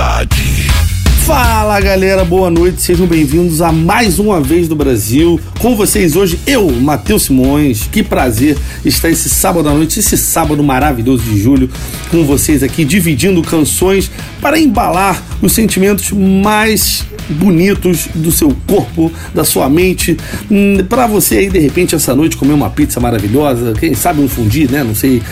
cidade. 0.00 0.70
Fala 1.26 1.78
galera, 1.78 2.24
boa 2.24 2.50
noite, 2.50 2.80
sejam 2.80 3.06
bem-vindos 3.06 3.60
a 3.60 3.70
mais 3.70 4.18
uma 4.18 4.40
vez 4.40 4.66
do 4.66 4.74
Brasil. 4.74 5.38
Com 5.60 5.76
vocês 5.76 6.16
hoje, 6.16 6.40
eu, 6.46 6.70
Matheus 6.72 7.24
Simões. 7.24 7.86
Que 7.86 8.02
prazer 8.02 8.56
estar 8.84 9.10
esse 9.10 9.28
sábado 9.28 9.68
à 9.68 9.74
noite, 9.74 10.00
esse 10.00 10.16
sábado 10.16 10.62
maravilhoso 10.62 11.22
de 11.22 11.38
julho, 11.38 11.70
com 12.10 12.24
vocês 12.24 12.62
aqui, 12.62 12.84
dividindo 12.84 13.42
canções 13.42 14.10
para 14.40 14.58
embalar 14.58 15.22
os 15.42 15.52
sentimentos 15.52 16.10
mais 16.12 17.04
bonitos 17.30 18.08
do 18.14 18.32
seu 18.32 18.56
corpo, 18.66 19.12
da 19.34 19.44
sua 19.44 19.68
mente, 19.68 20.16
hum, 20.50 20.78
para 20.88 21.06
você 21.06 21.38
aí 21.38 21.50
de 21.50 21.58
repente 21.58 21.94
essa 21.94 22.14
noite 22.14 22.36
comer 22.36 22.52
uma 22.52 22.70
pizza 22.70 22.98
maravilhosa, 22.98 23.72
quem 23.78 23.94
sabe 23.94 24.20
um 24.20 24.28
fundi, 24.28 24.70
né? 24.70 24.82
Não 24.82 24.94
sei, 24.94 25.22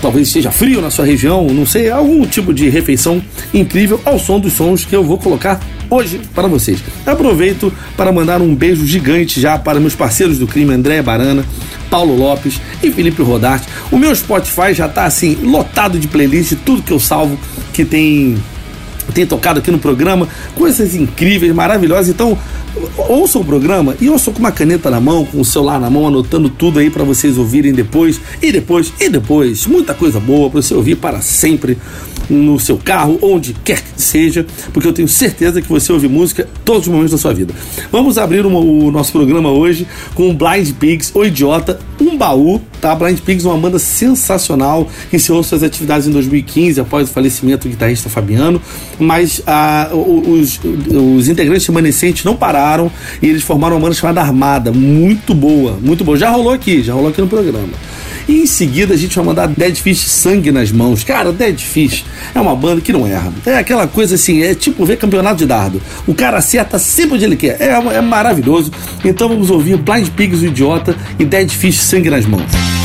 talvez 0.00 0.28
esteja 0.28 0.50
frio 0.50 0.80
na 0.80 0.90
sua 0.90 1.04
região, 1.04 1.46
não 1.48 1.66
sei, 1.66 1.90
algum 1.90 2.24
tipo 2.26 2.54
de 2.54 2.68
refeição 2.68 3.22
incrível 3.52 4.00
ao 4.04 4.18
som 4.18 4.38
dos 4.38 4.52
sons 4.52 4.84
que 4.84 4.94
eu 4.94 5.02
vou 5.02 5.18
colocar 5.18 5.60
hoje 5.90 6.20
para 6.34 6.46
vocês. 6.46 6.82
Aproveito 7.04 7.72
para 7.96 8.12
mandar 8.12 8.40
um 8.40 8.54
beijo 8.54 8.86
gigante 8.86 9.40
já 9.40 9.58
para 9.58 9.80
meus 9.80 9.94
parceiros 9.94 10.38
do 10.38 10.46
crime, 10.46 10.72
André 10.72 11.02
Barana, 11.02 11.44
Paulo 11.90 12.16
Lopes 12.16 12.60
e 12.82 12.90
Felipe 12.90 13.20
Rodarte. 13.22 13.68
O 13.90 13.98
meu 13.98 14.14
Spotify 14.14 14.72
já 14.72 14.86
está 14.86 15.04
assim 15.04 15.34
lotado 15.42 15.98
de 15.98 16.06
playlist, 16.06 16.54
tudo 16.64 16.82
que 16.82 16.92
eu 16.92 17.00
salvo 17.00 17.38
que 17.72 17.84
tem 17.84 18.38
tem 19.10 19.26
tocado 19.26 19.58
aqui 19.58 19.72
no 19.72 19.78
programa, 19.78 20.28
coisas 20.54 20.94
incríveis, 20.94 21.52
maravilhosas. 21.52 22.08
Então, 22.08 22.38
ouça 22.96 23.40
o 23.40 23.44
programa 23.44 23.96
e 24.00 24.08
ouça 24.08 24.30
com 24.30 24.38
uma 24.38 24.52
caneta 24.52 24.88
na 24.88 25.00
mão, 25.00 25.24
com 25.24 25.40
o 25.40 25.44
celular 25.44 25.80
na 25.80 25.90
mão, 25.90 26.06
anotando 26.06 26.48
tudo 26.48 26.78
aí 26.78 26.90
para 26.90 27.02
vocês 27.02 27.36
ouvirem 27.36 27.72
depois, 27.72 28.20
e 28.40 28.52
depois, 28.52 28.92
e 29.00 29.08
depois. 29.08 29.66
Muita 29.66 29.94
coisa 29.94 30.20
boa 30.20 30.48
para 30.48 30.62
você 30.62 30.74
ouvir 30.74 30.94
para 30.94 31.20
sempre 31.20 31.76
no 32.30 32.58
seu 32.58 32.78
carro, 32.78 33.18
onde 33.20 33.54
quer 33.64 33.82
que 33.82 34.00
seja, 34.00 34.46
porque 34.72 34.88
eu 34.88 34.92
tenho 34.92 35.08
certeza 35.08 35.60
que 35.60 35.68
você 35.68 35.92
ouve 35.92 36.08
música 36.08 36.48
todos 36.64 36.82
os 36.82 36.88
momentos 36.88 37.12
da 37.12 37.18
sua 37.18 37.34
vida. 37.34 37.52
Vamos 37.90 38.16
abrir 38.16 38.46
uma, 38.46 38.58
o 38.58 38.90
nosso 38.90 39.12
programa 39.12 39.50
hoje 39.50 39.86
com 40.14 40.34
Blind 40.34 40.72
Pigs, 40.74 41.10
O 41.14 41.24
Idiota, 41.24 41.78
um 42.00 42.16
baú, 42.16 42.60
tá? 42.80 42.94
Blind 42.94 43.18
Pigs, 43.18 43.44
uma 43.44 43.58
banda 43.58 43.78
sensacional, 43.78 44.88
encerrou 45.12 45.42
suas 45.42 45.62
atividades 45.62 46.06
em 46.06 46.10
2015 46.12 46.80
após 46.80 47.10
o 47.10 47.12
falecimento 47.12 47.68
do 47.68 47.70
guitarrista 47.70 48.08
Fabiano, 48.08 48.62
mas 48.98 49.42
ah, 49.46 49.90
os, 49.92 50.60
os 50.62 51.28
integrantes 51.28 51.66
remanescentes 51.66 52.24
não 52.24 52.36
pararam 52.36 52.90
e 53.20 53.26
eles 53.26 53.42
formaram 53.42 53.76
uma 53.76 53.82
banda 53.82 53.94
chamada 53.94 54.20
Armada, 54.20 54.72
muito 54.72 55.34
boa, 55.34 55.78
muito 55.82 56.04
boa. 56.04 56.16
Já 56.16 56.30
rolou 56.30 56.52
aqui, 56.52 56.82
já 56.82 56.94
rolou 56.94 57.10
aqui 57.10 57.20
no 57.20 57.28
programa. 57.28 57.68
E 58.30 58.42
em 58.42 58.46
seguida 58.46 58.94
a 58.94 58.96
gente 58.96 59.16
vai 59.16 59.24
mandar 59.24 59.48
Dead 59.48 59.74
Fish 59.74 60.06
Sangue 60.06 60.52
nas 60.52 60.70
mãos. 60.70 61.02
Cara, 61.02 61.32
Dead 61.32 61.58
Fish 61.58 62.04
é 62.32 62.40
uma 62.40 62.54
banda 62.54 62.80
que 62.80 62.92
não 62.92 63.04
erra. 63.04 63.32
É 63.44 63.58
aquela 63.58 63.88
coisa 63.88 64.14
assim, 64.14 64.40
é 64.40 64.54
tipo 64.54 64.86
ver 64.86 64.98
campeonato 64.98 65.38
de 65.38 65.46
dardo. 65.46 65.82
O 66.06 66.14
cara 66.14 66.38
acerta 66.38 66.78
sempre 66.78 67.16
onde 67.16 67.24
ele 67.24 67.34
quer. 67.34 67.60
É, 67.60 67.70
é 67.96 68.00
maravilhoso. 68.00 68.70
Então 69.04 69.28
vamos 69.28 69.50
ouvir 69.50 69.78
Blind 69.78 70.10
Pigs, 70.10 70.42
o 70.42 70.46
Idiota 70.46 70.96
e 71.18 71.24
Dead 71.24 71.50
Fish 71.50 71.80
Sangue 71.80 72.08
nas 72.08 72.24
mãos. 72.24 72.79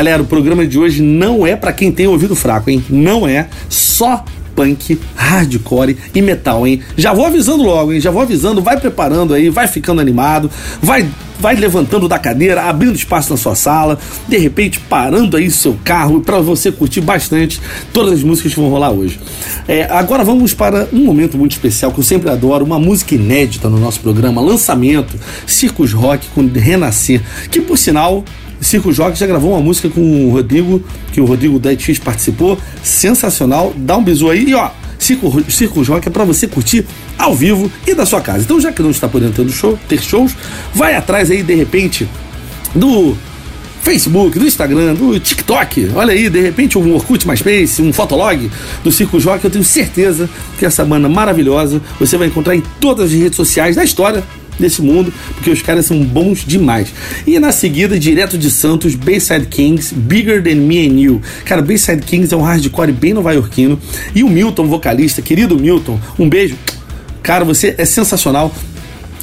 Galera, 0.00 0.22
o 0.22 0.26
programa 0.26 0.66
de 0.66 0.78
hoje 0.78 1.02
não 1.02 1.46
é 1.46 1.54
para 1.54 1.74
quem 1.74 1.92
tem 1.92 2.06
ouvido 2.06 2.34
fraco, 2.34 2.70
hein? 2.70 2.82
Não 2.88 3.28
é 3.28 3.48
só 3.68 4.24
punk, 4.56 4.98
hardcore 5.14 5.94
e 6.14 6.22
metal, 6.22 6.66
hein? 6.66 6.80
Já 6.96 7.12
vou 7.12 7.26
avisando 7.26 7.62
logo, 7.62 7.92
hein? 7.92 8.00
Já 8.00 8.10
vou 8.10 8.22
avisando, 8.22 8.62
vai 8.62 8.80
preparando 8.80 9.34
aí, 9.34 9.50
vai 9.50 9.68
ficando 9.68 10.00
animado, 10.00 10.50
vai 10.80 11.06
vai 11.38 11.54
levantando 11.54 12.06
da 12.06 12.18
cadeira, 12.18 12.62
abrindo 12.62 12.94
espaço 12.94 13.30
na 13.30 13.36
sua 13.36 13.54
sala, 13.54 13.98
de 14.28 14.36
repente 14.36 14.78
parando 14.78 15.36
aí 15.36 15.50
seu 15.50 15.78
carro 15.82 16.20
para 16.20 16.38
você 16.38 16.70
curtir 16.70 17.00
bastante 17.00 17.60
todas 17.92 18.14
as 18.14 18.22
músicas 18.22 18.54
que 18.54 18.60
vão 18.60 18.68
rolar 18.68 18.90
hoje. 18.90 19.18
É, 19.66 19.84
agora 19.84 20.22
vamos 20.22 20.52
para 20.52 20.88
um 20.92 21.04
momento 21.04 21.38
muito 21.38 21.52
especial 21.52 21.92
que 21.92 22.00
eu 22.00 22.04
sempre 22.04 22.30
adoro, 22.30 22.64
uma 22.64 22.78
música 22.78 23.14
inédita 23.14 23.68
no 23.68 23.78
nosso 23.78 24.00
programa, 24.00 24.40
lançamento, 24.40 25.14
Circus 25.46 25.92
Rock 25.92 26.26
com 26.34 26.46
Renascer, 26.46 27.22
que 27.50 27.60
por 27.60 27.78
sinal 27.78 28.22
Circo 28.60 28.92
Jockey 28.92 29.18
já 29.18 29.26
gravou 29.26 29.52
uma 29.52 29.60
música 29.60 29.88
com 29.88 30.28
o 30.28 30.32
Rodrigo, 30.32 30.82
que 31.12 31.20
o 31.20 31.24
Rodrigo 31.24 31.58
da 31.58 31.72
X 31.72 31.98
participou, 31.98 32.58
sensacional. 32.82 33.72
Dá 33.76 33.96
um 33.96 34.04
bisu 34.04 34.30
aí 34.30 34.50
e 34.50 34.54
ó, 34.54 34.70
Circo, 34.98 35.50
Circo 35.50 35.82
Rock 35.82 36.08
é 36.08 36.10
para 36.10 36.24
você 36.24 36.46
curtir 36.46 36.84
ao 37.18 37.34
vivo 37.34 37.72
e 37.86 37.94
da 37.94 38.04
sua 38.04 38.20
casa. 38.20 38.44
Então, 38.44 38.60
já 38.60 38.70
que 38.70 38.82
não 38.82 38.90
está 38.90 39.08
podendo 39.08 39.32
ter, 39.32 39.50
show, 39.50 39.78
ter 39.88 40.00
shows, 40.00 40.36
vai 40.74 40.94
atrás 40.94 41.30
aí 41.30 41.42
de 41.42 41.54
repente 41.54 42.06
do 42.74 43.16
Facebook, 43.82 44.38
do 44.38 44.46
Instagram, 44.46 44.94
do 44.94 45.18
TikTok. 45.18 45.90
Olha 45.94 46.12
aí, 46.12 46.28
de 46.28 46.40
repente 46.40 46.76
um 46.76 46.94
Orkut 46.94 47.26
mais 47.26 47.40
Space, 47.40 47.80
um 47.80 47.92
Fotolog 47.92 48.50
do 48.84 48.92
Circo 48.92 49.18
Jockey. 49.18 49.46
Eu 49.46 49.50
tenho 49.50 49.64
certeza 49.64 50.28
que 50.58 50.66
essa 50.66 50.84
banda 50.84 51.08
maravilhosa 51.08 51.80
você 51.98 52.18
vai 52.18 52.28
encontrar 52.28 52.54
em 52.54 52.62
todas 52.78 53.06
as 53.06 53.12
redes 53.12 53.36
sociais 53.36 53.76
da 53.76 53.84
história 53.84 54.22
desse 54.60 54.82
mundo, 54.82 55.12
porque 55.34 55.50
os 55.50 55.62
caras 55.62 55.86
são 55.86 56.02
bons 56.04 56.44
demais. 56.46 56.92
E 57.26 57.38
na 57.38 57.52
seguida, 57.52 57.98
direto 57.98 58.38
de 58.38 58.50
Santos, 58.50 58.94
Bayside 58.94 59.46
Kings, 59.46 59.94
Bigger 59.94 60.42
Than 60.42 60.56
Me 60.56 60.86
and 60.86 61.00
You. 61.00 61.22
Cara, 61.44 61.62
Bayside 61.62 62.02
Kings 62.02 62.32
é 62.32 62.36
um 62.36 62.42
hardcore 62.42 62.92
bem 62.92 63.12
nova-iorquino. 63.12 63.78
E 64.14 64.22
o 64.22 64.28
Milton, 64.28 64.66
vocalista, 64.66 65.22
querido 65.22 65.58
Milton, 65.58 65.98
um 66.18 66.28
beijo. 66.28 66.56
Cara, 67.22 67.44
você 67.44 67.74
é 67.76 67.84
sensacional. 67.84 68.54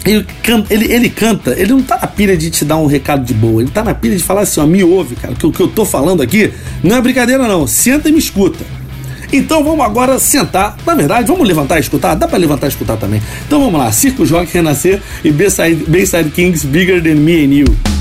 Ele 0.05 0.25
canta, 0.41 0.73
ele, 0.73 0.91
ele 0.91 1.09
canta, 1.09 1.51
ele 1.59 1.71
não 1.71 1.81
tá 1.81 1.99
na 2.01 2.07
pilha 2.07 2.37
de 2.37 2.49
te 2.49 2.63
dar 2.63 2.77
um 2.77 2.85
recado 2.85 3.25
de 3.25 3.33
boa, 3.33 3.61
ele 3.61 3.69
tá 3.69 3.83
na 3.83 3.93
pilha 3.93 4.15
de 4.15 4.23
falar 4.23 4.41
assim, 4.41 4.61
ó, 4.61 4.65
me 4.65 4.81
ouve, 4.81 5.15
cara, 5.15 5.35
que 5.35 5.45
o 5.45 5.51
que 5.51 5.59
eu 5.59 5.67
tô 5.67 5.83
falando 5.83 6.21
aqui 6.21 6.53
não 6.81 6.95
é 6.95 7.01
brincadeira 7.01 7.45
não, 7.45 7.67
senta 7.67 8.07
e 8.07 8.11
me 8.13 8.19
escuta. 8.19 8.63
Então 9.31 9.63
vamos 9.63 9.85
agora 9.85 10.17
sentar. 10.19 10.77
Na 10.85 10.95
verdade, 10.95 11.27
vamos 11.27 11.47
levantar 11.47 11.77
e 11.77 11.81
escutar? 11.81 12.15
Dá 12.15 12.27
para 12.27 12.37
levantar 12.37 12.67
e 12.67 12.69
escutar 12.69 12.97
também. 12.97 13.21
Então 13.45 13.59
vamos 13.59 13.79
lá. 13.79 13.91
Circo 13.91 14.25
Rock 14.25 14.53
Renascer 14.53 15.01
e 15.23 15.31
Bayside, 15.31 15.85
Bayside 15.87 16.29
Kings 16.31 16.65
Bigger 16.65 17.01
Than 17.01 17.15
Me 17.15 17.45
and 17.45 17.53
You. 17.53 17.96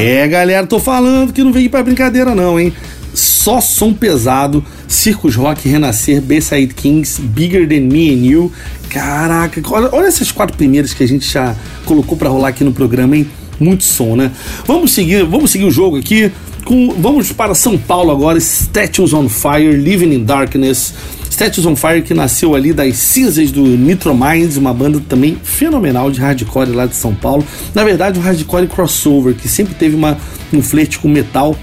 É, 0.00 0.26
galera, 0.28 0.66
tô 0.66 0.78
falando 0.78 1.32
que 1.32 1.42
não 1.42 1.52
veio 1.52 1.70
pra 1.70 1.82
brincadeira, 1.82 2.34
não, 2.34 2.58
hein? 2.58 2.72
Só 3.14 3.60
som 3.60 3.94
pesado, 3.94 4.64
Circus 4.86 5.36
Rock, 5.36 5.68
Renascer, 5.68 6.20
B-Side 6.20 6.74
Kings, 6.74 7.20
Bigger 7.20 7.66
Than 7.68 7.82
Me 7.82 8.10
and 8.10 8.26
You. 8.26 8.52
Caraca, 8.90 9.60
olha, 9.70 9.88
olha 9.92 10.06
essas 10.06 10.30
quatro 10.30 10.56
primeiras 10.56 10.92
que 10.92 11.02
a 11.02 11.08
gente 11.08 11.30
já 11.30 11.54
colocou 11.84 12.16
para 12.16 12.28
rolar 12.28 12.48
aqui 12.48 12.62
no 12.62 12.72
programa, 12.72 13.16
hein? 13.16 13.26
Muito 13.58 13.84
som, 13.84 14.16
né? 14.16 14.30
Vamos 14.66 14.92
seguir, 14.92 15.24
vamos 15.24 15.50
seguir 15.50 15.64
o 15.64 15.70
jogo 15.70 15.96
aqui. 15.96 16.30
Com, 16.66 16.90
vamos 16.98 17.30
para 17.30 17.54
São 17.54 17.78
Paulo 17.78 18.10
agora, 18.10 18.40
Statues 18.40 19.12
on 19.12 19.28
Fire, 19.28 19.70
Living 19.76 20.12
in 20.12 20.24
Darkness. 20.24 20.92
Statues 21.30 21.64
on 21.64 21.76
Fire 21.76 22.02
que 22.02 22.12
nasceu 22.12 22.56
ali 22.56 22.72
das 22.72 22.96
cinzas 22.96 23.52
do 23.52 23.62
Nitro 23.62 24.12
Minds, 24.12 24.56
uma 24.56 24.74
banda 24.74 25.00
também 25.08 25.38
fenomenal 25.44 26.10
de 26.10 26.18
hardcore 26.18 26.72
lá 26.72 26.86
de 26.86 26.96
São 26.96 27.14
Paulo. 27.14 27.46
Na 27.72 27.84
verdade, 27.84 28.18
um 28.18 28.22
hardcore 28.22 28.66
crossover 28.66 29.36
que 29.36 29.48
sempre 29.48 29.76
teve 29.76 29.94
uma, 29.94 30.18
um 30.52 30.60
flerte 30.60 30.98
com 30.98 31.06
metal 31.06 31.56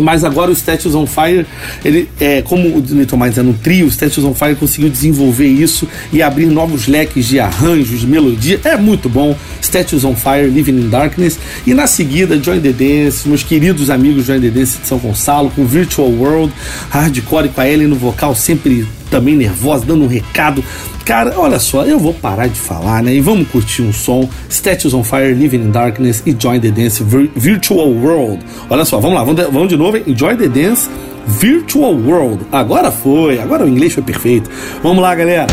mas 0.00 0.24
agora 0.24 0.50
o 0.50 0.54
Statues 0.54 0.94
on 0.94 1.06
Fire, 1.06 1.46
ele, 1.84 2.08
é, 2.20 2.42
como 2.42 2.68
o 2.68 2.80
Little 2.80 3.18
Minds 3.18 3.38
é 3.38 3.42
no 3.42 3.54
trio, 3.54 3.86
o 3.86 3.88
Statues 3.88 4.24
on 4.24 4.34
Fire 4.34 4.54
conseguiu 4.54 4.88
desenvolver 4.88 5.46
isso 5.46 5.86
e 6.12 6.22
abrir 6.22 6.46
novos 6.46 6.86
leques 6.86 7.26
de 7.26 7.38
arranjos, 7.38 8.00
de 8.00 8.06
melodia. 8.06 8.60
É 8.64 8.76
muito 8.76 9.08
bom. 9.08 9.36
Statues 9.60 10.04
on 10.04 10.14
Fire, 10.14 10.48
Living 10.48 10.72
in 10.72 10.88
Darkness. 10.88 11.38
E 11.66 11.74
na 11.74 11.86
seguida, 11.86 12.40
Join 12.42 12.60
the 12.60 12.72
Dance, 12.72 13.28
meus 13.28 13.42
queridos 13.42 13.90
amigos 13.90 14.26
Join 14.26 14.40
the 14.40 14.50
Dance 14.50 14.78
de 14.78 14.86
São 14.86 14.98
Gonçalo, 14.98 15.50
com 15.50 15.66
Virtual 15.66 16.08
World, 16.08 16.52
hardcore 16.90 17.48
com 17.48 17.60
a 17.60 17.68
Ellen 17.68 17.88
no 17.88 17.96
vocal, 17.96 18.34
sempre 18.34 18.86
também 19.10 19.36
nervosa, 19.36 19.84
dando 19.84 20.04
um 20.04 20.08
recado. 20.08 20.64
Cara, 21.04 21.34
olha 21.36 21.58
só, 21.58 21.84
eu 21.84 21.98
vou 21.98 22.14
parar 22.14 22.46
de 22.46 22.58
falar, 22.58 23.02
né? 23.02 23.14
E 23.14 23.20
vamos 23.20 23.48
curtir 23.48 23.82
um 23.82 23.92
som. 23.92 24.28
Statues 24.48 24.94
on 24.94 25.02
Fire, 25.02 25.34
Living 25.34 25.58
in 25.58 25.70
Darkness 25.70 26.22
e 26.24 26.34
Join 26.38 26.60
the 26.60 26.70
Dance 26.70 27.02
Vir 27.02 27.30
Virtual 27.34 27.88
World. 27.88 28.44
Olha 28.70 28.84
só, 28.84 29.00
vamos 29.00 29.16
lá, 29.16 29.24
vamos 29.24 29.36
de, 29.36 29.50
vamos 29.50 29.68
de 29.68 29.76
novo? 29.76 29.96
Enjoy 29.96 30.36
the 30.36 30.48
Dance 30.48 30.88
Virtual 31.26 31.94
World. 31.94 32.44
Agora 32.52 32.90
foi, 32.90 33.40
agora 33.40 33.64
o 33.64 33.68
inglês 33.68 33.92
foi 33.92 34.02
perfeito. 34.02 34.48
Vamos 34.82 35.02
lá, 35.02 35.14
galera. 35.14 35.46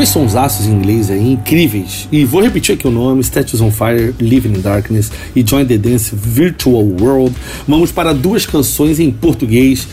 Dois 0.00 0.08
sonsaços 0.08 0.66
em 0.66 0.70
inglês 0.70 1.10
aí, 1.10 1.32
incríveis, 1.32 2.08
e 2.10 2.24
vou 2.24 2.40
repetir 2.40 2.74
aqui 2.74 2.88
o 2.88 2.90
nome: 2.90 3.20
Statues 3.20 3.60
on 3.60 3.70
Fire, 3.70 4.14
Living 4.18 4.56
in 4.56 4.62
Darkness 4.62 5.12
e 5.36 5.46
Join 5.46 5.66
the 5.66 5.76
Dance 5.76 6.16
Virtual 6.16 6.82
World, 6.82 7.36
vamos 7.68 7.92
para 7.92 8.14
duas 8.14 8.46
canções 8.46 8.98
em 8.98 9.10
português. 9.10 9.86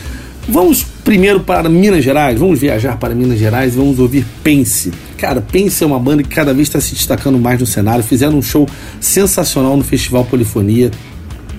Vamos 0.50 0.86
primeiro 1.04 1.41
para 1.41 1.67
Minas 1.67 2.06
Gerais, 2.06 2.39
vamos 2.39 2.58
viajar 2.58 2.96
para 2.98 3.13
Minas 3.13 3.38
Gerais 3.38 3.74
e 3.74 3.78
vamos 3.78 4.00
ouvir 4.00 4.26
Pense. 4.41 4.93
Cara, 5.17 5.41
Pense 5.41 5.84
é 5.84 5.86
uma 5.86 6.00
banda 6.00 6.24
que 6.24 6.30
cada 6.30 6.54
vez 6.54 6.70
está 6.70 6.80
se 6.80 6.93
destacando 6.93 7.38
mais 7.38 7.60
no 7.60 7.65
cenário. 7.65 8.02
Fizeram 8.02 8.38
um 8.38 8.41
show 8.41 8.65
sensacional 9.02 9.76
no 9.76 9.84
Festival 9.84 10.24
Polifonia. 10.24 10.89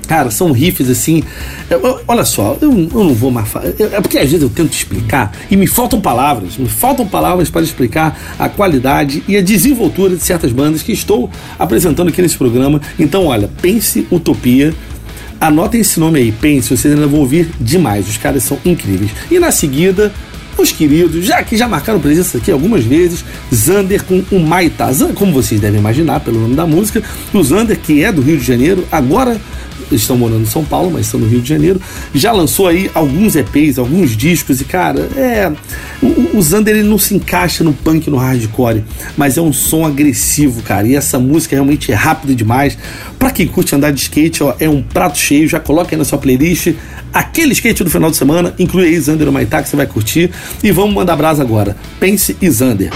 Cara, 0.09 0.31
são 0.31 0.53
riffs 0.53 0.88
assim. 0.88 1.23
Eu, 1.68 2.01
olha 2.09 2.25
só, 2.25 2.57
eu, 2.62 2.71
eu, 2.73 3.05
não 3.05 3.14
vou 3.14 3.31
mais 3.31 3.47
falar. 3.47 3.66
É 3.66 4.01
porque 4.01 4.16
às 4.16 4.31
vezes 4.31 4.42
eu 4.42 4.49
tento 4.49 4.73
explicar 4.73 5.31
e 5.51 5.57
me 5.57 5.66
faltam 5.66 6.01
palavras. 6.01 6.57
Me 6.57 6.66
faltam 6.66 7.07
palavras 7.07 7.51
para 7.51 7.61
explicar 7.61 8.18
a 8.38 8.49
qualidade 8.49 9.23
e 9.29 9.37
a 9.37 9.42
desenvoltura 9.42 10.16
de 10.16 10.23
certas 10.23 10.51
bandas 10.51 10.83
que 10.83 10.92
estou 10.92 11.31
apresentando 11.59 12.09
aqui 12.09 12.23
nesse 12.23 12.38
programa. 12.38 12.81
Então, 12.99 13.27
olha, 13.27 13.51
pense 13.61 14.09
Utopia. 14.11 14.75
Anotem 15.38 15.83
esse 15.83 16.01
nome 16.01 16.18
aí, 16.18 16.33
pense, 16.33 16.77
vocês 16.77 16.92
ainda 16.92 17.07
vão 17.07 17.21
ouvir 17.21 17.51
demais. 17.61 18.09
Os 18.09 18.16
caras 18.16 18.42
são 18.42 18.59
incríveis. 18.64 19.11
E 19.31 19.38
na 19.38 19.53
seguida, 19.53 20.11
os 20.57 20.73
queridos, 20.73 21.25
já 21.25 21.42
que 21.42 21.57
já 21.57 21.68
marcaram 21.68 22.01
presença 22.01 22.38
aqui 22.38 22.51
algumas 22.51 22.83
vezes, 22.83 23.25
Zander 23.55 24.03
com 24.05 24.25
o 24.33 24.40
Maitá. 24.40 24.90
Como 25.14 25.33
vocês 25.33 25.61
devem 25.61 25.79
imaginar 25.79 26.21
pelo 26.21 26.40
nome 26.40 26.57
da 26.57 26.66
música, 26.66 27.03
o 27.33 27.42
Zander, 27.44 27.79
que 27.79 28.03
é 28.03 28.11
do 28.11 28.23
Rio 28.23 28.38
de 28.38 28.44
Janeiro, 28.44 28.85
agora 28.90 29.38
estão 29.96 30.16
morando 30.16 30.42
em 30.42 30.46
São 30.46 30.64
Paulo, 30.64 30.90
mas 30.90 31.07
estão 31.07 31.20
no 31.20 31.27
Rio 31.27 31.40
de 31.40 31.48
Janeiro. 31.48 31.81
Já 32.14 32.33
lançou 32.33 32.66
aí 32.66 32.90
alguns 32.94 33.37
EPs, 33.37 33.79
alguns 33.79 34.16
discos, 34.16 34.61
e 34.61 34.64
cara, 34.64 35.09
é. 35.16 35.53
O, 36.03 36.38
o 36.38 36.42
Zander 36.42 36.77
ele 36.77 36.88
não 36.88 36.98
se 36.98 37.14
encaixa 37.14 37.64
no 37.64 37.72
punk 37.72 38.09
no 38.11 38.16
hardcore, 38.16 38.85
mas 39.16 39.37
é 39.37 39.40
um 39.40 39.53
som 39.53 39.85
agressivo, 39.85 40.62
cara. 40.62 40.87
E 40.87 40.94
essa 40.94 41.18
música 41.18 41.57
realmente 41.57 41.90
é 41.90 41.94
rápida 41.94 42.35
demais. 42.35 42.79
Pra 43.18 43.31
quem 43.31 43.46
curte 43.46 43.74
andar 43.74 43.90
de 43.90 44.01
skate, 44.01 44.42
ó, 44.42 44.55
é 44.61 44.68
um 44.68 44.83
prato 44.83 45.18
cheio. 45.18 45.48
Já 45.48 45.61
coloca 45.61 45.94
aí 45.94 45.98
na 45.98 46.05
sua 46.05 46.18
playlist 46.18 46.74
aquele 47.12 47.53
skate 47.53 47.85
do 47.85 47.90
final 47.90 48.11
de 48.11 48.16
semana. 48.16 48.55
Inclui 48.59 48.87
aí 48.87 49.01
Zander 49.01 49.31
Maitá, 49.33 49.62
que 49.62 49.68
você 49.68 49.77
vai 49.77 49.87
curtir. 49.87 50.31
E 50.62 50.70
vamos 50.70 50.94
mandar 50.94 51.16
brasa 51.16 51.42
agora. 51.42 51.77
Pense 51.98 52.37
e 52.40 52.51
Zander. 52.51 52.90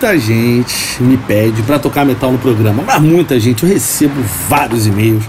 Muita 0.00 0.16
gente 0.16 1.02
me 1.02 1.16
pede 1.16 1.60
para 1.64 1.76
tocar 1.76 2.04
metal 2.06 2.30
no 2.30 2.38
programa, 2.38 2.84
mas 2.86 3.02
muita 3.02 3.40
gente, 3.40 3.64
eu 3.64 3.68
recebo 3.68 4.14
vários 4.48 4.86
e-mails. 4.86 5.24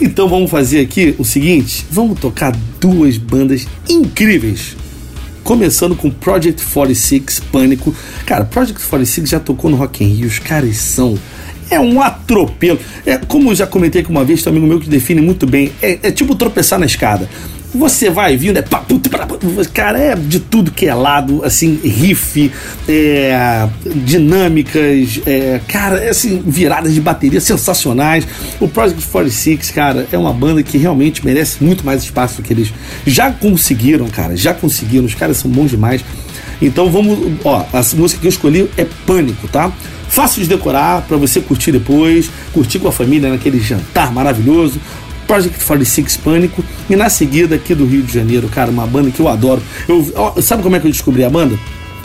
Então 0.00 0.28
vamos 0.28 0.48
fazer 0.48 0.78
aqui 0.78 1.16
o 1.18 1.24
seguinte: 1.24 1.84
vamos 1.90 2.20
tocar 2.20 2.56
duas 2.80 3.16
bandas 3.16 3.66
incríveis. 3.88 4.76
Começando 5.42 5.96
com 5.96 6.08
Project 6.08 6.64
46 6.64 7.40
Pânico. 7.50 7.92
Cara, 8.24 8.44
Project 8.44 8.80
46 8.80 9.28
já 9.28 9.40
tocou 9.40 9.68
no 9.68 9.76
Rock 9.76 10.04
in 10.04 10.14
Rio, 10.14 10.28
os 10.28 10.38
caras 10.38 10.76
são 10.76 11.18
é 11.68 11.80
um 11.80 12.00
atropelo. 12.00 12.78
É, 13.04 13.18
como 13.18 13.50
eu 13.50 13.56
já 13.56 13.66
comentei 13.66 14.04
com 14.04 14.12
uma 14.12 14.24
vez, 14.24 14.40
tem 14.40 14.52
um 14.52 14.56
amigo 14.56 14.68
meu 14.68 14.78
que 14.78 14.88
define 14.88 15.20
muito 15.20 15.48
bem. 15.48 15.72
É, 15.82 15.98
é 16.00 16.10
tipo 16.12 16.36
tropeçar 16.36 16.78
na 16.78 16.86
escada. 16.86 17.28
Você 17.76 18.10
vai 18.10 18.36
vindo, 18.36 18.58
é 18.58 18.64
cara, 19.72 19.98
é 19.98 20.14
de 20.14 20.40
tudo 20.40 20.70
que 20.70 20.86
é 20.86 20.94
lado, 20.94 21.44
assim, 21.44 21.78
riff, 21.82 22.50
é, 22.88 23.68
dinâmicas, 23.84 25.20
é, 25.26 25.60
cara, 25.68 25.98
é, 25.98 26.10
assim, 26.10 26.42
viradas 26.46 26.94
de 26.94 27.00
bateria 27.00 27.40
sensacionais. 27.40 28.26
O 28.60 28.68
Project 28.68 29.06
46, 29.06 29.70
cara, 29.70 30.06
é 30.10 30.18
uma 30.18 30.32
banda 30.32 30.62
que 30.62 30.78
realmente 30.78 31.24
merece 31.24 31.62
muito 31.62 31.84
mais 31.84 32.02
espaço 32.02 32.36
do 32.36 32.42
que 32.42 32.52
eles 32.52 32.72
já 33.06 33.30
conseguiram, 33.30 34.06
cara, 34.08 34.36
já 34.36 34.54
conseguiram. 34.54 35.04
Os 35.04 35.14
caras 35.14 35.36
são 35.36 35.50
bons 35.50 35.70
demais. 35.70 36.04
Então 36.60 36.90
vamos, 36.90 37.18
ó, 37.44 37.64
a 37.72 37.96
música 37.96 38.20
que 38.20 38.26
eu 38.26 38.30
escolhi 38.30 38.70
é 38.76 38.86
Pânico, 39.06 39.46
tá? 39.48 39.70
Fácil 40.08 40.42
de 40.42 40.48
decorar 40.48 41.02
para 41.02 41.16
você 41.16 41.40
curtir 41.40 41.72
depois, 41.72 42.30
curtir 42.52 42.78
com 42.78 42.88
a 42.88 42.92
família 42.92 43.28
naquele 43.28 43.60
jantar 43.60 44.12
maravilhoso. 44.12 44.80
Project 45.26 45.64
46 45.64 46.16
Pânico 46.18 46.64
e 46.88 46.96
na 46.96 47.08
seguida 47.08 47.56
aqui 47.56 47.74
do 47.74 47.84
Rio 47.84 48.02
de 48.02 48.12
Janeiro, 48.12 48.48
cara, 48.48 48.70
uma 48.70 48.86
banda 48.86 49.10
que 49.10 49.20
eu 49.20 49.28
adoro. 49.28 49.62
Eu, 49.88 50.12
ó, 50.14 50.40
sabe 50.40 50.62
como 50.62 50.76
é 50.76 50.80
que 50.80 50.86
eu 50.86 50.90
descobri 50.90 51.24
a 51.24 51.30
banda? 51.30 51.58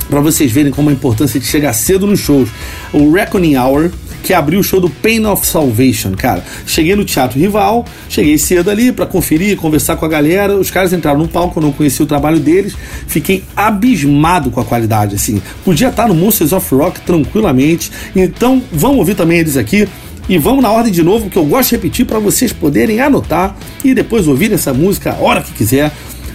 Para 0.09 0.19
vocês 0.19 0.51
verem 0.51 0.71
como 0.71 0.89
a 0.89 0.93
importância 0.93 1.39
de 1.39 1.45
chegar 1.45 1.71
cedo 1.73 2.05
nos 2.05 2.19
shows. 2.19 2.49
O 2.91 3.11
Reckoning 3.11 3.55
Hour, 3.55 3.91
que 4.23 4.33
abriu 4.33 4.59
o 4.59 4.63
show 4.63 4.79
do 4.79 4.89
Pain 4.89 5.25
of 5.25 5.45
Salvation, 5.45 6.11
cara. 6.11 6.43
Cheguei 6.65 6.95
no 6.95 7.05
Teatro 7.05 7.39
Rival, 7.39 7.85
cheguei 8.09 8.37
cedo 8.37 8.69
ali 8.69 8.91
para 8.91 9.05
conferir, 9.05 9.55
conversar 9.57 9.95
com 9.95 10.05
a 10.05 10.09
galera. 10.09 10.55
Os 10.55 10.69
caras 10.69 10.91
entraram 10.91 11.19
no 11.19 11.27
palco, 11.27 11.59
eu 11.59 11.63
não 11.63 11.71
conhecia 11.71 12.03
o 12.03 12.07
trabalho 12.07 12.39
deles. 12.39 12.75
Fiquei 13.07 13.43
abismado 13.55 14.51
com 14.51 14.59
a 14.59 14.65
qualidade, 14.65 15.15
assim. 15.15 15.41
Podia 15.63 15.89
estar 15.89 16.07
no 16.07 16.15
Monsters 16.15 16.51
of 16.51 16.75
Rock 16.75 16.99
tranquilamente. 17.01 17.91
Então, 18.15 18.61
vamos 18.71 18.97
ouvir 18.97 19.15
também 19.15 19.39
eles 19.39 19.55
aqui. 19.55 19.87
E 20.29 20.37
vamos 20.37 20.63
na 20.63 20.71
ordem 20.71 20.91
de 20.91 21.03
novo, 21.03 21.29
que 21.29 21.37
eu 21.37 21.45
gosto 21.45 21.69
de 21.69 21.75
repetir 21.75 22.05
para 22.05 22.19
vocês 22.19 22.53
poderem 22.53 22.99
anotar 22.99 23.55
e 23.83 23.93
depois 23.93 24.27
ouvir 24.27 24.51
essa 24.53 24.73
música 24.73 25.11
a 25.11 25.21
hora 25.21 25.41
que 25.41 25.51
quiser. 25.51 25.91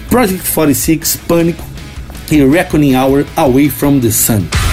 Project 0.09 0.51
46, 0.51 1.19
Pânico 1.27 1.63
e 2.31 2.43
Reckoning 2.43 2.95
Hour 2.95 3.25
Away 3.35 3.69
from 3.69 3.99
the 3.99 4.11
Sun. 4.11 4.66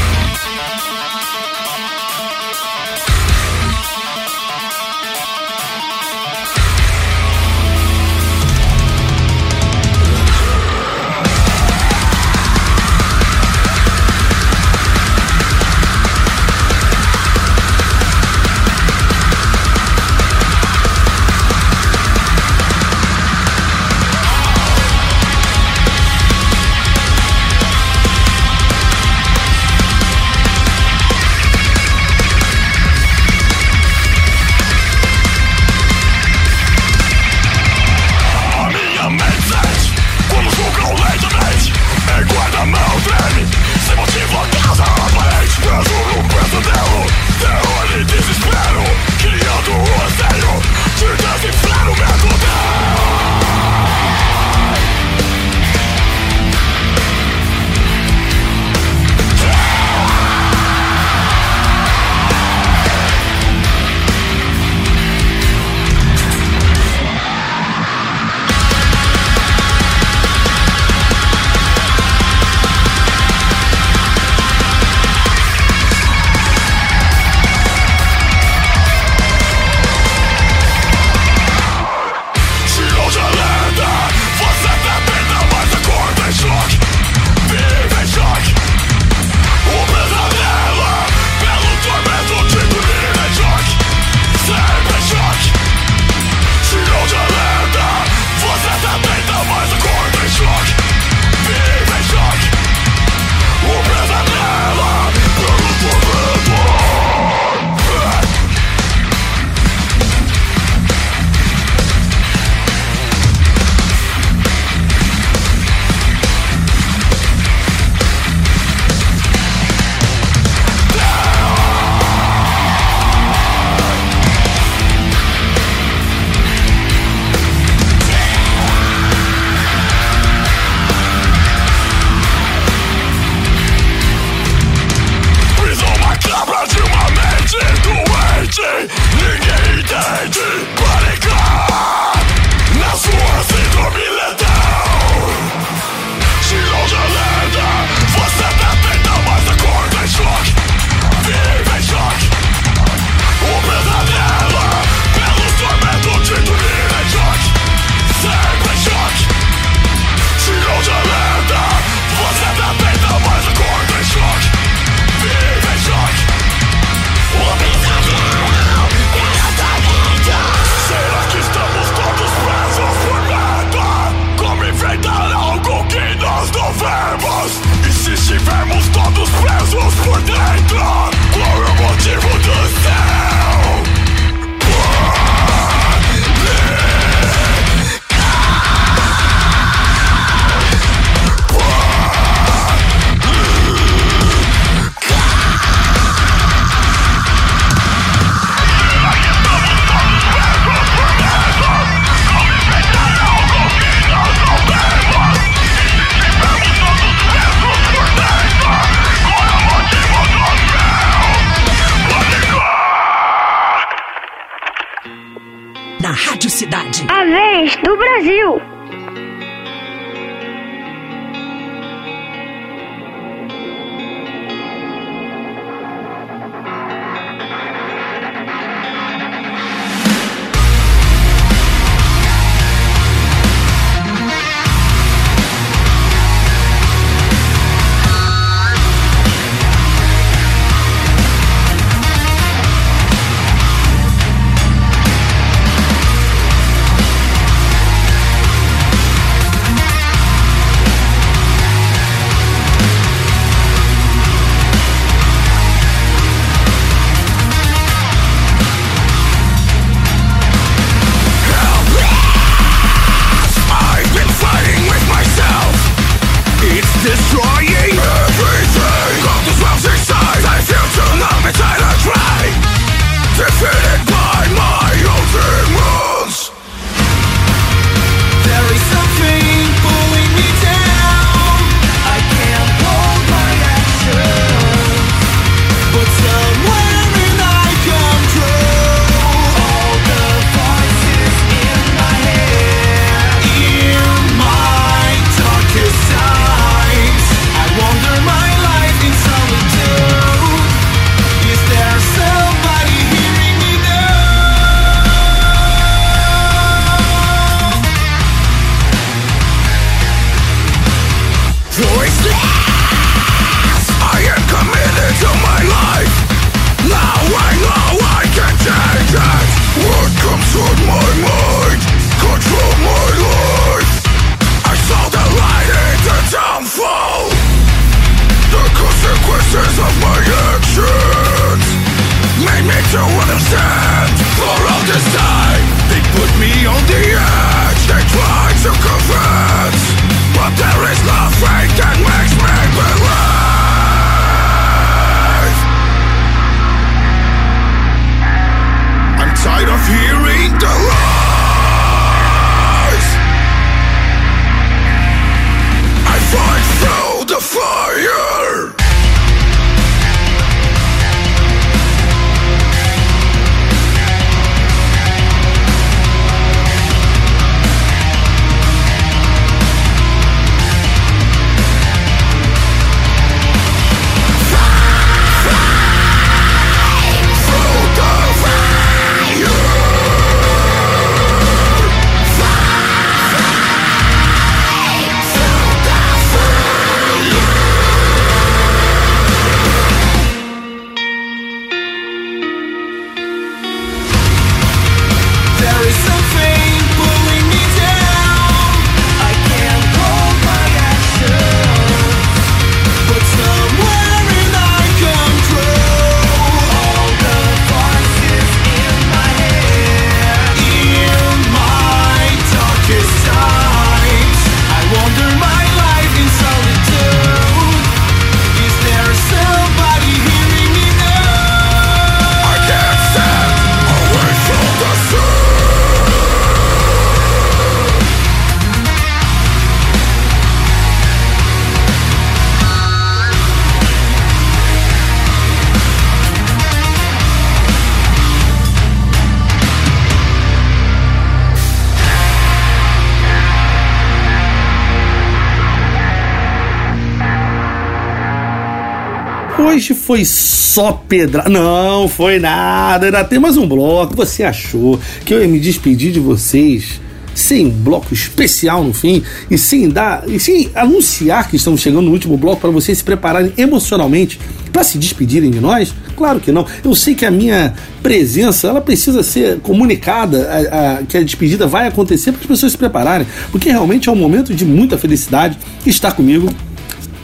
Hoje 449.74 449.92
foi 449.92 450.24
só 450.24 450.92
pedra. 450.92 451.48
Não, 451.48 452.06
foi 452.06 452.38
nada. 452.38 453.06
Ainda 453.06 453.24
tem 453.24 453.40
mais 453.40 453.56
um 453.56 453.66
bloco. 453.66 454.14
Você 454.14 454.44
achou 454.44 455.00
que 455.24 455.34
eu 455.34 455.42
ia 455.42 455.48
me 455.48 455.58
despedir 455.58 456.12
de 456.12 456.20
vocês 456.20 457.00
sem 457.34 457.68
bloco 457.68 458.14
especial 458.14 458.84
no 458.84 458.94
fim 458.94 459.24
e 459.50 459.58
sem 459.58 459.88
dar 459.88 460.22
e 460.28 460.38
sem 460.38 460.70
anunciar 460.76 461.50
que 461.50 461.56
estamos 461.56 461.80
chegando 461.80 462.02
no 462.02 462.12
último 462.12 462.36
bloco 462.36 462.60
para 462.60 462.70
vocês 462.70 462.98
se 462.98 463.02
prepararem 463.02 463.52
emocionalmente 463.58 464.38
para 464.72 464.84
se 464.84 464.96
despedirem 464.96 465.50
de 465.50 465.58
nós? 465.58 465.92
Claro 466.16 466.38
que 466.38 466.52
não. 466.52 466.64
Eu 466.84 466.94
sei 466.94 467.16
que 467.16 467.26
a 467.26 467.30
minha 467.32 467.74
presença 468.00 468.68
ela 468.68 468.80
precisa 468.80 469.24
ser 469.24 469.58
comunicada, 469.58 470.48
a, 470.48 470.98
a, 470.98 471.02
que 471.02 471.18
a 471.18 471.22
despedida 471.24 471.66
vai 471.66 471.88
acontecer 471.88 472.30
para 472.30 472.42
as 472.42 472.46
pessoas 472.46 472.70
se 472.70 472.78
prepararem, 472.78 473.26
porque 473.50 473.70
realmente 473.70 474.08
é 474.08 474.12
um 474.12 474.16
momento 474.16 474.54
de 474.54 474.64
muita 474.64 474.96
felicidade 474.96 475.58
estar 475.84 476.12
comigo 476.12 476.48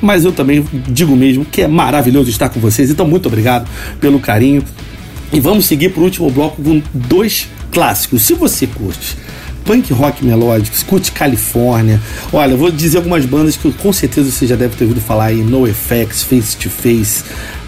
mas 0.01 0.25
eu 0.25 0.33
também 0.33 0.65
digo 0.89 1.15
mesmo 1.15 1.45
que 1.45 1.63
é 1.63 1.69
maravilhoso 1.69 2.31
estar 2.31 2.49
com 2.49 2.61
vocês. 2.61 2.91
Então, 2.91 3.07
muito 3.07 3.27
obrigado 3.27 3.69
pelo 4.01 4.21
carinho. 4.21 4.65
E 5.33 5.39
vamos 5.39 5.67
seguir 5.67 5.91
para 5.91 6.01
o 6.01 6.05
último 6.05 6.31
bloco 6.31 6.63
com 6.63 6.83
dois 6.93 7.49
clássicos. 7.71 8.23
Se 8.23 8.35
você 8.35 8.67
curte 8.67 9.17
punk 9.65 9.93
rock 9.93 10.25
melódico, 10.25 10.75
escute 10.75 11.13
Califórnia. 11.13 12.01
Olha, 12.33 12.57
vou 12.57 12.71
dizer 12.71 12.99
algumas 12.99 13.25
bandas 13.25 13.57
que 13.57 13.71
com 13.73 13.93
certeza 13.93 14.31
você 14.31 14.47
já 14.47 14.57
deve 14.57 14.75
ter 14.77 14.85
ouvido 14.85 15.01
falar 15.01 15.27
aí: 15.27 15.43
NoFX, 15.43 16.23
Face 16.23 16.57
to 16.57 16.69
Face, 16.69 17.25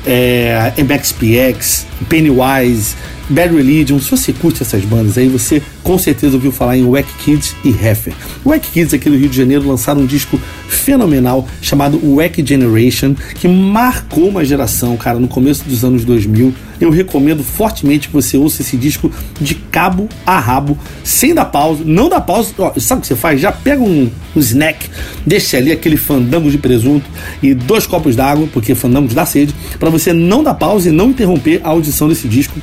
é, 0.07 0.73
MXPX, 0.79 1.87
Pennywise, 2.09 2.97
Bad 3.29 3.55
Religion, 3.55 3.99
se 3.99 4.11
você 4.11 4.33
curte 4.33 4.63
essas 4.63 4.85
bandas 4.85 5.17
aí, 5.17 5.29
você 5.29 5.63
com 5.83 5.99
certeza 5.99 6.35
ouviu 6.35 6.53
falar 6.53 6.77
em 6.77 6.85
Wack 6.85 7.09
Kids 7.25 7.55
e 7.65 7.71
Heffer. 7.71 8.13
Wack 8.45 8.71
Kids 8.71 8.93
aqui 8.93 9.09
do 9.09 9.17
Rio 9.17 9.29
de 9.29 9.37
Janeiro 9.37 9.67
lançaram 9.67 10.03
um 10.03 10.07
disco 10.07 10.39
fenomenal 10.69 11.47
chamado 11.61 12.01
Wack 12.17 12.45
Generation, 12.47 13.15
que 13.37 13.47
marcou 13.47 14.29
uma 14.29 14.45
geração, 14.45 14.97
cara, 14.97 15.19
no 15.19 15.29
começo 15.29 15.65
dos 15.65 15.85
anos 15.85 16.05
2000. 16.05 16.53
Eu 16.81 16.91
recomendo 16.91 17.45
fortemente 17.45 18.09
que 18.09 18.15
você 18.15 18.37
ouça 18.37 18.63
esse 18.63 18.77
disco 18.77 19.11
de 19.41 19.55
cabo 19.55 20.09
a 20.27 20.39
rabo, 20.41 20.77
sem 21.05 21.33
dar 21.33 21.45
pausa, 21.45 21.85
não 21.85 22.09
dá 22.09 22.21
pausa. 22.21 22.53
Ó, 22.59 22.73
sabe 22.79 22.99
o 22.99 23.03
que 23.03 23.07
você 23.07 23.15
faz? 23.15 23.41
Já 23.41 23.53
pega 23.53 23.83
um, 23.83 24.11
um 24.35 24.41
snack, 24.41 24.89
deixa 25.25 25.57
ali 25.57 25.71
aquele 25.71 25.97
fandango 25.97 26.51
de 26.51 26.59
presunto 26.59 27.09
e 27.41 27.55
dois 27.55 27.87
copos 27.87 28.17
d'água, 28.17 28.49
porque 28.53 28.75
fandangos 28.75 29.15
dá 29.15 29.25
sede, 29.25 29.55
para 29.79 29.91
você 29.91 30.13
não 30.13 30.43
dar 30.43 30.55
pausa 30.55 30.89
e 30.89 30.93
não 30.93 31.11
interromper 31.11 31.61
a 31.63 31.69
audição 31.69 32.09
desse 32.09 32.27
disco 32.27 32.61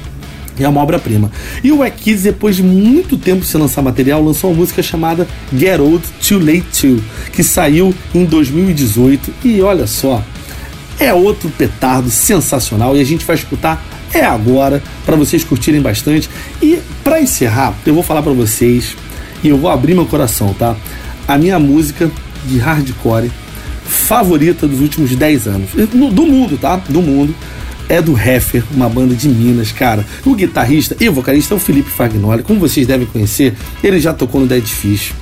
é 0.63 0.67
uma 0.69 0.81
obra-prima. 0.81 1.31
E 1.63 1.71
o 1.71 1.79
Kids, 1.91 2.23
depois 2.23 2.55
de 2.55 2.63
muito 2.63 3.17
tempo 3.17 3.43
sem 3.45 3.59
lançar 3.59 3.81
material, 3.81 4.23
lançou 4.23 4.51
uma 4.51 4.57
música 4.57 4.81
chamada 4.81 5.27
Get 5.55 5.79
Old 5.79 6.03
Too 6.27 6.39
Late 6.39 6.65
Too, 6.81 7.03
que 7.33 7.43
saiu 7.43 7.93
em 8.13 8.25
2018. 8.25 9.33
E 9.43 9.61
olha 9.61 9.87
só, 9.87 10.23
é 10.99 11.13
outro 11.13 11.49
petardo 11.49 12.09
sensacional 12.09 12.95
e 12.95 13.01
a 13.01 13.05
gente 13.05 13.25
vai 13.25 13.35
escutar 13.35 13.83
é 14.13 14.25
agora 14.25 14.81
para 15.05 15.15
vocês 15.15 15.43
curtirem 15.43 15.81
bastante. 15.81 16.29
E 16.61 16.79
para 17.03 17.21
encerrar, 17.21 17.73
eu 17.85 17.93
vou 17.93 18.03
falar 18.03 18.21
para 18.21 18.33
vocês 18.33 18.95
e 19.43 19.49
eu 19.49 19.57
vou 19.57 19.69
abrir 19.69 19.93
meu 19.93 20.05
coração, 20.05 20.53
tá? 20.53 20.75
A 21.27 21.37
minha 21.37 21.59
música 21.59 22.09
de 22.45 22.57
hardcore 22.57 23.31
favorita 23.85 24.67
dos 24.67 24.81
últimos 24.81 25.15
10 25.15 25.47
anos, 25.47 25.69
do 25.73 26.25
mundo, 26.25 26.57
tá? 26.57 26.77
Do 26.89 27.01
mundo 27.01 27.33
é 27.89 28.01
do 28.01 28.15
Heffer, 28.15 28.63
uma 28.71 28.87
banda 28.87 29.15
de 29.15 29.27
Minas, 29.27 29.71
cara. 29.71 30.05
O 30.23 30.35
guitarrista 30.35 30.95
e 30.99 31.09
o 31.09 31.13
vocalista 31.13 31.55
é 31.55 31.57
o 31.57 31.59
Felipe 31.59 31.89
Fagnoli. 31.89 32.43
Como 32.43 32.59
vocês 32.59 32.85
devem 32.85 33.07
conhecer, 33.07 33.55
ele 33.83 33.99
já 33.99 34.13
tocou 34.13 34.39
no 34.39 34.47
Dead 34.47 34.65
Fish. 34.65 35.13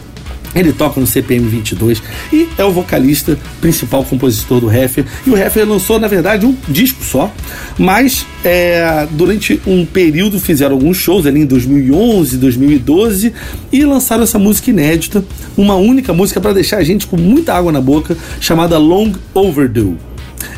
Ele 0.56 0.72
toca 0.72 1.00
no 1.00 1.06
CPM 1.06 1.48
22 1.48 2.02
e 2.34 2.48
é 2.58 2.64
o 2.64 2.72
vocalista 2.72 3.38
principal 3.62 4.04
compositor 4.04 4.60
do 4.60 4.72
Heffer. 4.72 5.06
E 5.26 5.30
o 5.30 5.38
Heffer 5.38 5.68
lançou, 5.68 6.00
na 6.00 6.08
verdade, 6.08 6.46
um 6.46 6.56
disco 6.68 7.04
só, 7.04 7.32
mas 7.78 8.26
é, 8.44 9.08
durante 9.12 9.62
um 9.68 9.86
período 9.86 10.40
fizeram 10.40 10.76
alguns 10.76 10.98
shows 10.98 11.26
ali 11.26 11.42
em 11.42 11.46
2011, 11.46 12.38
2012 12.38 13.34
e 13.72 13.86
lançaram 13.86 14.24
essa 14.24 14.40
música 14.40 14.72
inédita, 14.72 15.24
uma 15.56 15.76
única 15.76 16.14
música 16.14 16.42
para 16.42 16.54
deixar 16.54 16.78
a 16.78 16.84
gente 16.84 17.06
com 17.06 17.18
muita 17.18 17.54
água 17.54 17.72
na 17.72 17.82
boca, 17.82 18.18
chamada 18.40 18.80
Long 18.80 19.14
Overdue. 19.36 19.98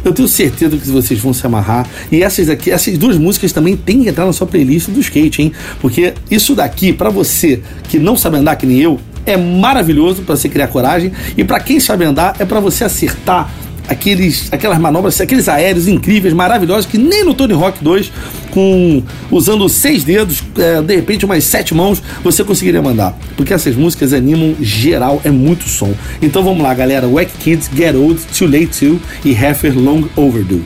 Eu 0.03 0.13
tenho 0.13 0.27
certeza 0.27 0.77
que 0.77 0.89
vocês 0.89 1.19
vão 1.19 1.34
se 1.34 1.45
amarrar. 1.45 1.88
E 2.11 2.23
essas 2.23 2.49
aqui, 2.49 2.71
essas 2.71 2.97
duas 2.97 3.17
músicas 3.17 3.51
também 3.51 3.75
tem 3.75 4.03
que 4.03 4.09
entrar 4.09 4.25
na 4.25 4.34
sua 4.34 4.47
playlist 4.47 4.89
do 4.89 4.99
skate, 4.99 5.41
hein? 5.41 5.51
Porque 5.82 6.13
isso 6.30 6.55
daqui, 6.55 6.93
para 6.93 7.09
você 7.09 7.61
que 7.88 7.99
não 7.99 8.15
sabe 8.15 8.38
andar 8.38 8.55
que 8.55 8.65
nem 8.65 8.80
eu, 8.80 8.99
é 9.25 9.38
maravilhoso 9.38 10.23
para 10.23 10.36
você 10.36 10.49
criar 10.49 10.67
coragem. 10.67 11.11
E 11.38 11.43
para 11.43 11.59
quem 11.59 11.80
sabe 11.80 12.05
andar, 12.05 12.36
é 12.39 12.45
para 12.45 12.59
você 12.59 12.84
acertar 12.84 13.51
aqueles, 13.89 14.47
aquelas 14.53 14.77
manobras, 14.77 15.19
aqueles 15.19 15.49
aéreos 15.49 15.87
incríveis, 15.87 16.33
maravilhosos, 16.33 16.85
que 16.85 16.97
nem 16.97 17.25
no 17.25 17.33
Tony 17.33 17.53
Hawk 17.53 17.83
2, 17.83 18.11
com 18.51 19.03
usando 19.31 19.67
seis 19.67 20.03
dedos, 20.03 20.43
é, 20.57 20.81
de 20.81 20.95
repente 20.95 21.25
umas 21.25 21.43
sete 21.43 21.73
mãos, 21.73 22.01
você 22.23 22.43
conseguiria 22.43 22.81
mandar. 22.81 23.17
Porque 23.35 23.53
essas 23.53 23.75
músicas 23.75 24.13
animam 24.13 24.55
geral, 24.61 25.19
é 25.23 25.31
muito 25.31 25.67
som. 25.67 25.93
Então 26.21 26.43
vamos 26.43 26.61
lá, 26.61 26.73
galera. 26.73 27.07
Wack 27.07 27.31
Kids, 27.39 27.69
Get 27.75 27.95
Old, 27.95 28.21
Too 28.37 28.47
Late 28.47 28.67
To 28.79 29.01
e 29.25 29.31
Heifer 29.31 29.77
Long 29.77 30.03
Overdue. 30.15 30.63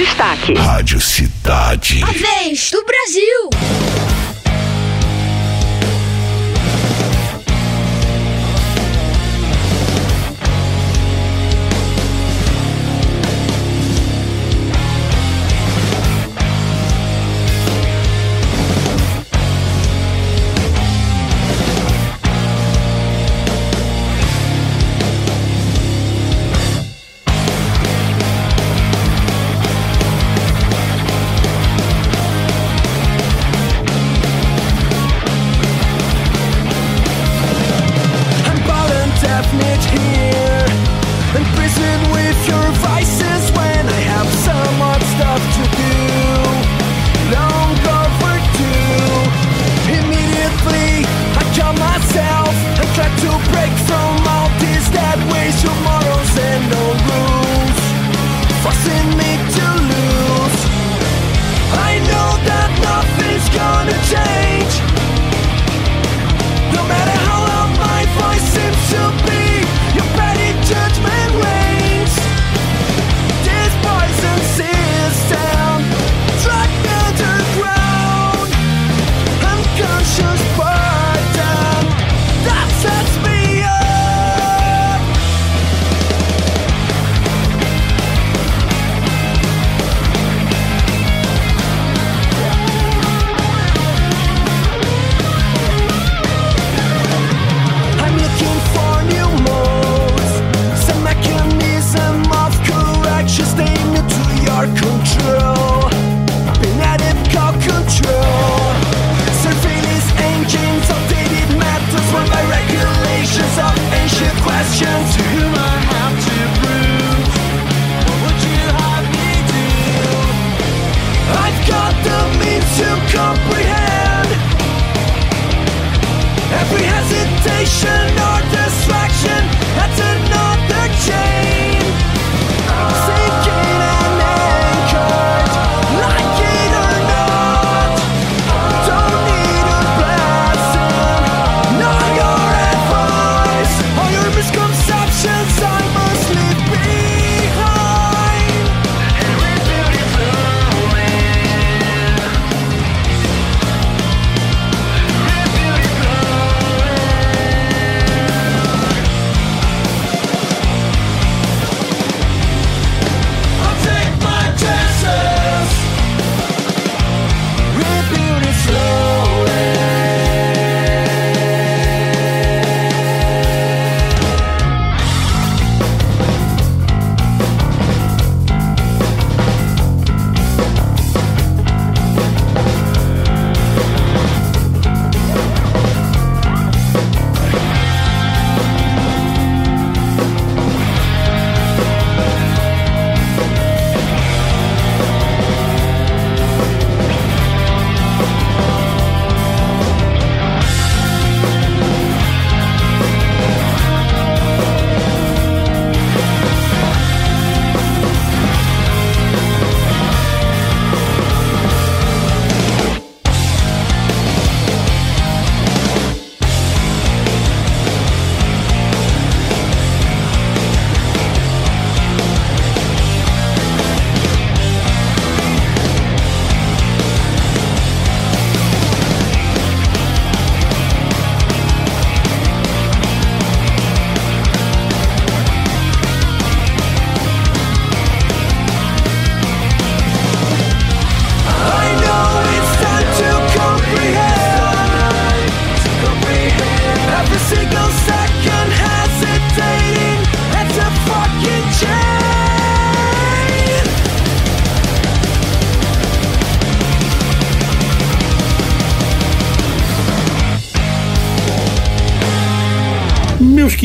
Destaque. 0.00 0.54
Rádio 0.54 0.98
Cidade. 0.98 2.02
A 2.02 2.12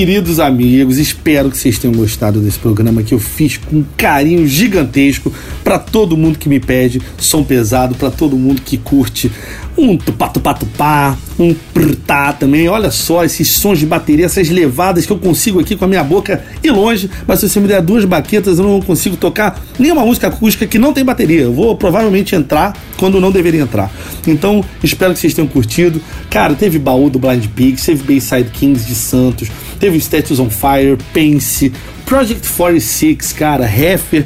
queridos 0.05 0.39
amigos, 0.39 0.99
espero 0.99 1.49
que 1.49 1.57
vocês 1.57 1.79
tenham 1.79 1.95
gostado 1.95 2.39
desse 2.39 2.59
programa 2.59 3.01
que 3.01 3.11
eu 3.11 3.17
fiz 3.17 3.57
com 3.57 3.77
um 3.77 3.85
carinho 3.97 4.45
gigantesco 4.45 5.33
para 5.63 5.79
todo 5.79 6.15
mundo 6.15 6.37
que 6.37 6.47
me 6.47 6.59
pede 6.59 7.01
som 7.17 7.43
pesado, 7.43 7.95
para 7.95 8.11
todo 8.11 8.37
mundo 8.37 8.61
que 8.61 8.77
curte 8.77 9.31
um 9.75 9.97
tupá-tupá-tupá, 9.97 11.17
um 11.39 11.55
prtá 11.85 12.33
também. 12.33 12.67
Olha 12.67 12.89
só 12.89 13.23
esses 13.23 13.47
sons 13.47 13.77
de 13.77 13.85
bateria, 13.85 14.25
essas 14.25 14.49
levadas 14.49 15.05
que 15.05 15.11
eu 15.11 15.19
consigo 15.19 15.59
aqui 15.59 15.75
com 15.75 15.85
a 15.85 15.87
minha 15.87 16.03
boca 16.03 16.43
e 16.63 16.71
longe, 16.71 17.09
mas 17.27 17.39
se 17.39 17.47
você 17.47 17.59
me 17.59 17.67
der 17.67 17.81
duas 17.81 18.03
baquetas, 18.05 18.57
eu 18.57 18.65
não 18.65 18.81
consigo 18.81 19.15
tocar 19.15 19.63
nenhuma 19.77 20.03
música 20.03 20.27
acústica 20.27 20.65
que 20.65 20.79
não 20.79 20.91
tem 20.91 21.05
bateria. 21.05 21.41
Eu 21.41 21.53
vou 21.53 21.77
provavelmente 21.77 22.35
entrar 22.35 22.75
quando 22.97 23.21
não 23.21 23.31
deveria 23.31 23.61
entrar. 23.61 23.91
Então, 24.25 24.65
espero 24.83 25.13
que 25.13 25.19
vocês 25.19 25.35
tenham 25.35 25.47
curtido. 25.47 26.01
Cara, 26.31 26.55
teve 26.55 26.79
baú 26.79 27.07
do 27.07 27.19
Blind 27.19 27.45
Pigs, 27.55 27.85
teve 27.85 28.03
Bayside 28.03 28.49
Kings 28.49 28.87
de 28.87 28.95
Santos, 28.95 29.49
teve 29.79 29.97
Statues 29.99 30.39
on 30.39 30.49
Fire, 30.49 30.97
Pense, 31.13 31.71
Project 32.05 32.47
46, 32.47 33.33
cara, 33.33 33.65
Heffer. 33.65 34.25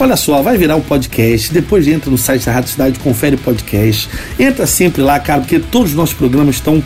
Olha 0.00 0.16
só, 0.16 0.40
vai 0.40 0.56
virar 0.56 0.76
um 0.76 0.80
podcast, 0.80 1.52
depois 1.52 1.86
entra 1.86 2.10
no 2.10 2.16
site 2.16 2.46
da 2.46 2.52
Rádio 2.52 2.70
Cidade, 2.70 2.98
confere 3.00 3.36
o 3.36 3.38
podcast. 3.38 4.08
Entra 4.38 4.66
sempre 4.66 5.02
lá, 5.02 5.20
cara, 5.20 5.42
porque 5.42 5.58
todos 5.58 5.90
os 5.90 5.94
nossos 5.94 6.14
programas 6.14 6.54
estão 6.54 6.82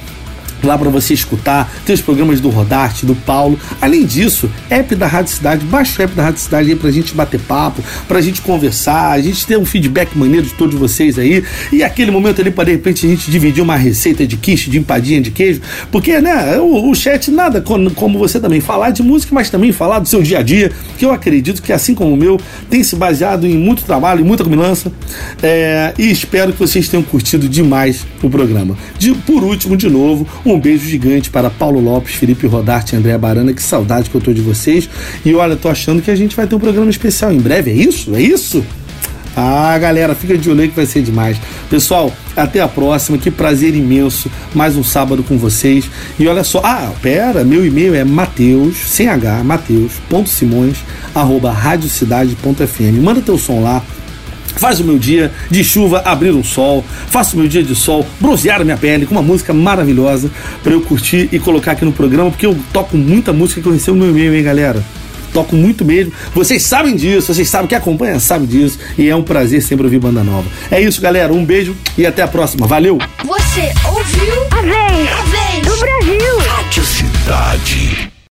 lá 0.64 0.76
para 0.78 0.90
você 0.90 1.14
escutar. 1.14 1.72
Tem 1.84 1.94
os 1.94 2.00
programas 2.00 2.40
do 2.40 2.48
Rodarte, 2.48 3.06
do 3.06 3.14
Paulo. 3.14 3.58
Além 3.80 4.04
disso, 4.04 4.50
app 4.70 4.94
da 4.94 5.06
Rádio 5.06 5.32
Cidade, 5.32 5.64
baixa 5.64 6.00
o 6.00 6.04
app 6.04 6.14
da 6.14 6.24
Rádio 6.24 6.40
Cidade 6.40 6.70
aí 6.70 6.76
pra 6.76 6.90
gente 6.90 7.14
bater 7.14 7.40
papo, 7.40 7.82
pra 8.08 8.20
gente 8.20 8.40
conversar, 8.40 9.12
a 9.12 9.20
gente 9.20 9.46
ter 9.46 9.58
um 9.58 9.64
feedback 9.64 10.16
maneiro 10.16 10.46
de 10.46 10.54
todos 10.54 10.78
vocês 10.78 11.18
aí. 11.18 11.42
E 11.72 11.82
aquele 11.82 12.10
momento 12.10 12.40
ali 12.40 12.50
para 12.50 12.64
de 12.64 12.72
repente 12.72 13.06
a 13.06 13.08
gente 13.08 13.30
dividir 13.30 13.62
uma 13.62 13.76
receita 13.76 14.26
de 14.26 14.36
quiche, 14.36 14.70
de 14.70 14.78
empadinha 14.78 15.20
de 15.20 15.30
queijo, 15.30 15.60
porque, 15.90 16.20
né, 16.20 16.58
o, 16.58 16.90
o 16.90 16.94
chat 16.94 17.30
nada 17.30 17.60
como, 17.60 18.18
você 18.18 18.40
também 18.40 18.60
falar 18.60 18.90
de 18.90 19.02
música, 19.02 19.34
mas 19.34 19.50
também 19.50 19.72
falar 19.72 19.98
do 19.98 20.08
seu 20.08 20.22
dia 20.22 20.38
a 20.38 20.42
dia, 20.42 20.70
que 20.98 21.04
eu 21.04 21.12
acredito 21.12 21.62
que 21.62 21.72
assim 21.72 21.94
como 21.94 22.14
o 22.14 22.16
meu, 22.16 22.40
tem 22.70 22.82
se 22.82 22.96
baseado 22.96 23.46
em 23.46 23.56
muito 23.56 23.84
trabalho, 23.84 24.20
em 24.20 24.24
muita 24.24 24.44
combinança. 24.44 24.92
É, 25.42 25.92
e 25.98 26.10
espero 26.10 26.52
que 26.52 26.58
vocês 26.58 26.88
tenham 26.88 27.02
curtido 27.02 27.48
demais 27.48 28.06
o 28.22 28.30
programa. 28.30 28.76
De, 28.98 29.12
por 29.12 29.42
último, 29.42 29.76
de 29.76 29.88
novo, 29.88 30.26
um 30.44 30.53
Um 30.54 30.60
beijo 30.60 30.88
gigante 30.88 31.30
para 31.30 31.50
Paulo 31.50 31.80
Lopes, 31.80 32.14
Felipe 32.14 32.46
Rodarte 32.46 32.94
e 32.94 32.96
André 32.96 33.18
Barana. 33.18 33.52
Que 33.52 33.60
saudade 33.60 34.08
que 34.08 34.14
eu 34.14 34.20
tô 34.20 34.32
de 34.32 34.40
vocês. 34.40 34.88
E 35.24 35.34
olha, 35.34 35.56
tô 35.56 35.68
achando 35.68 36.00
que 36.00 36.12
a 36.12 36.14
gente 36.14 36.36
vai 36.36 36.46
ter 36.46 36.54
um 36.54 36.60
programa 36.60 36.88
especial 36.88 37.32
em 37.32 37.40
breve. 37.40 37.72
É 37.72 37.74
isso? 37.74 38.14
É 38.14 38.20
isso? 38.20 38.64
Ah, 39.36 39.76
galera, 39.76 40.14
fica 40.14 40.38
de 40.38 40.48
olho 40.48 40.60
aí 40.60 40.68
que 40.68 40.76
vai 40.76 40.86
ser 40.86 41.02
demais. 41.02 41.38
Pessoal, 41.68 42.12
até 42.36 42.60
a 42.60 42.68
próxima. 42.68 43.18
Que 43.18 43.32
prazer 43.32 43.74
imenso. 43.74 44.30
Mais 44.54 44.76
um 44.76 44.84
sábado 44.84 45.24
com 45.24 45.36
vocês. 45.36 45.90
E 46.20 46.28
olha 46.28 46.44
só, 46.44 46.60
ah, 46.62 46.92
pera, 47.02 47.42
meu 47.42 47.66
e-mail 47.66 47.92
é 47.96 48.04
mateus, 48.04 48.76
sem 48.76 49.08
H, 49.08 49.42
mateus.simões, 49.42 50.76
arroba 51.12 51.50
radiocidade.fm. 51.50 53.02
Manda 53.02 53.20
teu 53.20 53.36
som 53.36 53.60
lá. 53.60 53.82
Faz 54.56 54.80
o 54.80 54.84
meu 54.84 54.98
dia 54.98 55.32
de 55.50 55.64
chuva 55.64 56.02
abrir 56.04 56.30
um 56.30 56.44
sol, 56.44 56.84
faça 57.08 57.36
o 57.36 57.38
meu 57.38 57.48
dia 57.48 57.62
de 57.62 57.74
sol 57.74 58.06
bronzear 58.20 58.60
a 58.60 58.64
minha 58.64 58.76
pele 58.76 59.06
com 59.06 59.12
uma 59.12 59.22
música 59.22 59.52
maravilhosa 59.52 60.30
para 60.62 60.72
eu 60.72 60.80
curtir 60.80 61.28
e 61.32 61.38
colocar 61.38 61.72
aqui 61.72 61.84
no 61.84 61.92
programa, 61.92 62.30
porque 62.30 62.46
eu 62.46 62.56
toco 62.72 62.96
muita 62.96 63.32
música 63.32 63.60
que 63.60 63.66
eu 63.66 63.72
recebo 63.72 63.96
no 63.96 64.06
meu 64.06 64.16
e-mail, 64.16 64.34
hein, 64.34 64.42
galera? 64.42 64.84
toco 65.34 65.56
muito 65.56 65.84
mesmo. 65.84 66.12
Vocês 66.32 66.62
sabem 66.62 66.94
disso, 66.96 67.34
vocês 67.34 67.50
sabem 67.50 67.66
que 67.66 67.74
acompanha, 67.74 68.18
sabem 68.20 68.46
disso. 68.46 68.78
E 68.96 69.08
é 69.08 69.16
um 69.16 69.22
prazer 69.22 69.60
sempre 69.60 69.84
ouvir 69.84 69.98
banda 69.98 70.22
nova. 70.22 70.46
É 70.70 70.80
isso, 70.80 71.02
galera. 71.02 71.32
Um 71.32 71.44
beijo 71.44 71.76
e 71.98 72.06
até 72.06 72.22
a 72.22 72.28
próxima. 72.28 72.66
Valeu! 72.66 72.98
Você 73.24 73.72
ouviu 73.84 74.34
A 74.52 74.62
vez 74.62 75.08
a 75.10 75.22
vez 75.24 75.66
do 75.66 75.76
Brasil. 75.76 76.38
Rádio 76.38 76.84
Cidade. 76.84 78.13